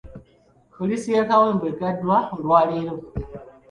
[0.75, 2.95] Poliisi y'e Kawempe eggaddwa olwaleero.